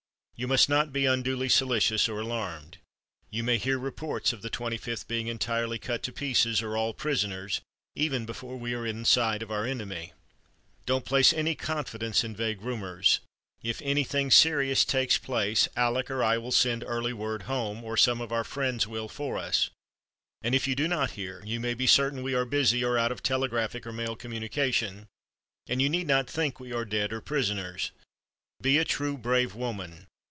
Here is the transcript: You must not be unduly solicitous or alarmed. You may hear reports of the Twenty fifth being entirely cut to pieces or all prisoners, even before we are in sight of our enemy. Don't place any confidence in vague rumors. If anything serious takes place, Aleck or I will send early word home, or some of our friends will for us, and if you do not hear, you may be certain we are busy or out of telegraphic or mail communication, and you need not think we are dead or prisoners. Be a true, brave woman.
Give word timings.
You 0.35 0.47
must 0.47 0.69
not 0.69 0.91
be 0.91 1.05
unduly 1.05 1.49
solicitous 1.49 2.09
or 2.09 2.19
alarmed. 2.19 2.79
You 3.29 3.43
may 3.43 3.59
hear 3.59 3.77
reports 3.77 4.33
of 4.33 4.41
the 4.41 4.49
Twenty 4.49 4.75
fifth 4.77 5.07
being 5.07 5.27
entirely 5.27 5.77
cut 5.77 6.01
to 6.01 6.11
pieces 6.11 6.63
or 6.63 6.75
all 6.75 6.95
prisoners, 6.95 7.61
even 7.93 8.25
before 8.25 8.57
we 8.57 8.73
are 8.73 8.83
in 8.83 9.05
sight 9.05 9.43
of 9.43 9.51
our 9.51 9.67
enemy. 9.67 10.13
Don't 10.87 11.05
place 11.05 11.31
any 11.31 11.53
confidence 11.53 12.23
in 12.23 12.35
vague 12.35 12.63
rumors. 12.63 13.19
If 13.61 13.83
anything 13.83 14.31
serious 14.31 14.83
takes 14.83 15.19
place, 15.19 15.67
Aleck 15.77 16.09
or 16.09 16.23
I 16.23 16.39
will 16.39 16.51
send 16.51 16.83
early 16.87 17.13
word 17.13 17.43
home, 17.43 17.83
or 17.83 17.95
some 17.95 18.19
of 18.19 18.31
our 18.31 18.43
friends 18.43 18.87
will 18.87 19.07
for 19.09 19.37
us, 19.37 19.69
and 20.41 20.55
if 20.55 20.67
you 20.67 20.73
do 20.73 20.87
not 20.87 21.11
hear, 21.11 21.43
you 21.45 21.59
may 21.59 21.75
be 21.75 21.85
certain 21.85 22.23
we 22.23 22.33
are 22.33 22.45
busy 22.45 22.83
or 22.83 22.97
out 22.97 23.11
of 23.11 23.21
telegraphic 23.21 23.85
or 23.85 23.93
mail 23.93 24.15
communication, 24.15 25.05
and 25.67 25.83
you 25.83 25.87
need 25.87 26.07
not 26.07 26.27
think 26.27 26.59
we 26.59 26.73
are 26.73 26.83
dead 26.83 27.13
or 27.13 27.21
prisoners. 27.21 27.91
Be 28.59 28.79
a 28.79 28.83
true, 28.83 29.19
brave 29.19 29.53
woman. 29.53 30.07